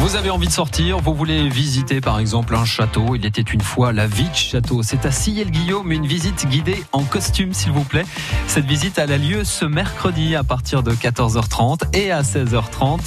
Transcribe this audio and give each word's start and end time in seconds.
Vous 0.00 0.14
avez 0.14 0.30
envie 0.30 0.46
de 0.46 0.52
sortir, 0.52 1.00
vous 1.00 1.12
voulez 1.12 1.48
visiter 1.48 2.00
par 2.00 2.20
exemple 2.20 2.54
un 2.54 2.64
château. 2.64 3.16
Il 3.16 3.26
était 3.26 3.42
une 3.42 3.60
fois 3.60 3.92
la 3.92 4.06
vie 4.06 4.28
de 4.28 4.34
château. 4.34 4.82
C'est 4.84 5.04
à 5.04 5.10
Sillé-le-Guillaume, 5.10 5.90
une 5.90 6.06
visite 6.06 6.46
guidée 6.46 6.84
en 6.92 7.02
costume 7.02 7.52
s'il 7.52 7.72
vous 7.72 7.82
plaît. 7.82 8.04
Cette 8.46 8.64
visite 8.64 8.96
elle 8.98 9.10
a 9.10 9.18
lieu 9.18 9.42
ce 9.42 9.64
mercredi 9.64 10.36
à 10.36 10.44
partir 10.44 10.84
de 10.84 10.92
14h30 10.92 11.96
et 11.96 12.12
à 12.12 12.22
16h30. 12.22 13.00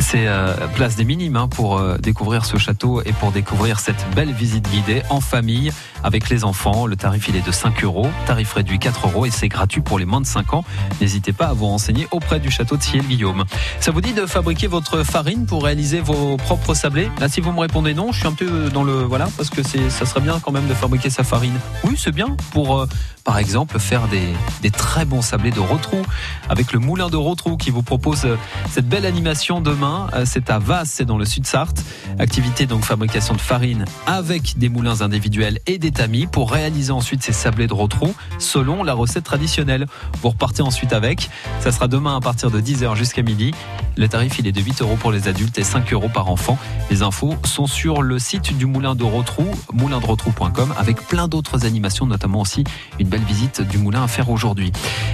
C'est 0.00 0.26
euh, 0.26 0.54
place 0.74 0.96
des 0.96 1.04
Minimes 1.04 1.36
hein, 1.36 1.46
pour 1.46 1.78
euh, 1.78 1.96
découvrir 1.98 2.44
ce 2.44 2.56
château 2.56 3.02
et 3.02 3.12
pour 3.12 3.30
découvrir 3.30 3.78
cette 3.78 4.04
belle 4.14 4.32
visite 4.32 4.68
guidée 4.68 5.02
en 5.10 5.20
famille 5.20 5.70
avec 6.02 6.28
les 6.28 6.42
enfants. 6.42 6.86
Le 6.86 6.96
tarif 6.96 7.28
il 7.28 7.36
est 7.36 7.46
de 7.46 7.52
5 7.52 7.84
euros, 7.84 8.08
tarif 8.26 8.52
réduit 8.52 8.80
4 8.80 9.06
euros 9.06 9.26
et 9.26 9.30
c'est 9.30 9.48
gratuit 9.48 9.80
pour 9.80 10.00
les 10.00 10.06
moins 10.06 10.20
de 10.20 10.26
5 10.26 10.54
ans. 10.54 10.64
N'hésitez 11.00 11.32
pas 11.32 11.46
à 11.46 11.52
vous 11.52 11.66
renseigner 11.66 12.08
auprès 12.10 12.40
du 12.40 12.50
château 12.50 12.76
de 12.76 12.82
Sillé-le-Guillaume. 12.82 13.44
Ça 13.78 13.92
vous 13.92 14.00
dit 14.00 14.12
de 14.12 14.26
fabriquer 14.26 14.66
votre 14.66 15.04
farine 15.04 15.46
pour 15.46 15.64
réaliser 15.64 16.00
vos 16.00 16.31
propres 16.36 16.74
sablés 16.74 17.10
Là, 17.20 17.28
si 17.28 17.40
vous 17.40 17.52
me 17.52 17.60
répondez 17.60 17.94
non, 17.94 18.12
je 18.12 18.18
suis 18.18 18.28
un 18.28 18.32
peu 18.32 18.70
dans 18.70 18.84
le 18.84 19.02
voilà 19.02 19.28
parce 19.36 19.50
que 19.50 19.62
c'est 19.62 19.90
ça 19.90 20.06
serait 20.06 20.20
bien 20.20 20.40
quand 20.40 20.52
même 20.52 20.66
de 20.66 20.74
fabriquer 20.74 21.10
sa 21.10 21.24
farine. 21.24 21.58
Oui, 21.84 21.94
c'est 21.96 22.12
bien 22.12 22.36
pour 22.52 22.80
euh, 22.80 22.86
par 23.24 23.38
exemple 23.38 23.78
faire 23.78 24.02
des, 24.08 24.70
très 24.70 25.04
bons 25.04 25.22
sablés 25.22 25.50
de 25.50 25.60
Rotrou 25.60 26.02
avec 26.48 26.72
le 26.72 26.78
moulin 26.78 27.08
de 27.08 27.16
Rotrou 27.16 27.56
qui 27.56 27.70
vous 27.70 27.82
propose 27.82 28.24
euh, 28.24 28.36
cette 28.70 28.88
belle 28.88 29.06
animation 29.06 29.60
demain. 29.60 30.08
Euh, 30.14 30.24
C'est 30.26 30.50
à 30.50 30.58
Vasse, 30.58 30.90
c'est 30.90 31.04
dans 31.04 31.18
le 31.18 31.24
sud 31.24 31.46
Sarthe. 31.46 31.84
Activité 32.18 32.66
donc 32.66 32.84
fabrication 32.84 33.34
de 33.34 33.40
farine 33.40 33.84
avec 34.06 34.58
des 34.58 34.68
moulins 34.68 35.02
individuels 35.02 35.58
et 35.66 35.78
des 35.78 35.92
tamis 35.92 36.26
pour 36.26 36.50
réaliser 36.50 36.92
ensuite 36.92 37.22
ces 37.22 37.32
sablés 37.32 37.66
de 37.66 37.74
Rotrou 37.74 38.14
selon 38.38 38.82
la 38.82 38.94
recette 38.94 39.24
traditionnelle. 39.24 39.86
Vous 40.22 40.30
repartez 40.30 40.62
ensuite 40.62 40.92
avec. 40.92 41.30
Ça 41.60 41.72
sera 41.72 41.88
demain 41.88 42.16
à 42.16 42.20
partir 42.20 42.50
de 42.50 42.60
10h 42.60 42.96
jusqu'à 42.96 43.22
midi. 43.22 43.52
Le 43.96 44.08
tarif 44.08 44.38
il 44.38 44.46
est 44.46 44.52
de 44.52 44.60
8 44.60 44.82
euros 44.82 44.96
pour 44.96 45.12
les 45.12 45.28
adultes 45.28 45.58
et 45.58 45.64
5 45.64 45.92
euros 45.92 46.08
par 46.08 46.21
enfant. 46.28 46.58
Les 46.90 47.02
infos 47.02 47.34
sont 47.44 47.66
sur 47.66 48.02
le 48.02 48.18
site 48.18 48.56
du 48.56 48.66
moulin 48.66 48.94
de 48.94 49.04
Rotrou, 49.04 49.46
moulindrotrou.com 49.72 50.74
avec 50.78 51.06
plein 51.06 51.28
d'autres 51.28 51.64
animations, 51.64 52.06
notamment 52.06 52.40
aussi 52.40 52.64
une 52.98 53.08
belle 53.08 53.24
visite 53.24 53.62
du 53.62 53.78
moulin 53.78 54.04
à 54.04 54.08
faire 54.08 54.30
aujourd'hui. 54.30 54.72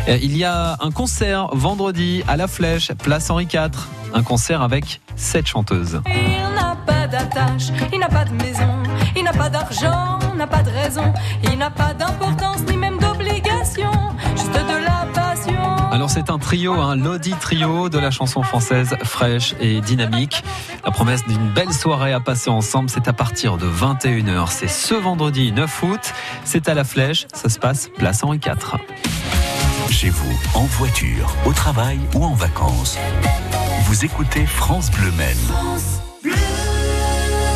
Euh, 0.08 0.18
Il 0.22 0.36
y 0.36 0.44
a 0.44 0.76
un 0.80 0.90
concert 0.90 1.48
vendredi 1.52 2.22
à 2.28 2.36
La 2.36 2.48
Flèche, 2.48 2.92
place 2.92 3.30
Henri 3.30 3.48
IV. 3.52 3.70
Un 4.14 4.22
concert 4.22 4.62
avec 4.62 5.00
sept 5.16 5.46
chanteuses. 5.46 6.00
C'est 16.18 16.30
un 16.30 16.38
trio, 16.38 16.72
un 16.72 16.96
Lodi 16.96 17.30
trio 17.30 17.88
de 17.88 17.96
la 17.96 18.10
chanson 18.10 18.42
française 18.42 18.96
fraîche 19.04 19.54
et 19.60 19.80
dynamique. 19.80 20.42
La 20.84 20.90
promesse 20.90 21.24
d'une 21.28 21.50
belle 21.50 21.72
soirée 21.72 22.12
à 22.12 22.18
passer 22.18 22.50
ensemble, 22.50 22.90
c'est 22.90 23.06
à 23.06 23.12
partir 23.12 23.56
de 23.56 23.66
21h. 23.66 24.48
C'est 24.50 24.68
ce 24.68 24.94
vendredi 24.94 25.52
9 25.52 25.82
août. 25.84 26.12
C'est 26.42 26.68
à 26.68 26.74
la 26.74 26.82
Flèche. 26.82 27.28
Ça 27.32 27.48
se 27.48 27.60
passe 27.60 27.88
place 27.96 28.24
Henri 28.24 28.40
IV. 28.44 28.78
Chez 29.90 30.10
vous, 30.10 30.36
en 30.54 30.64
voiture, 30.64 31.32
au 31.46 31.52
travail 31.52 32.00
ou 32.16 32.24
en 32.24 32.34
vacances. 32.34 32.98
Vous 33.84 34.04
écoutez 34.04 34.44
France 34.44 34.90
Bleu 34.90 35.12
Maine. 35.12 35.36
Bleu. 36.24 36.67